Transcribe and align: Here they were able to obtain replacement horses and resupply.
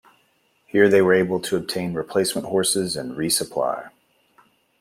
Here 0.65 0.89
they 0.89 0.99
were 1.03 1.13
able 1.13 1.39
to 1.41 1.55
obtain 1.57 1.93
replacement 1.93 2.47
horses 2.47 2.95
and 2.95 3.11
resupply. 3.15 3.91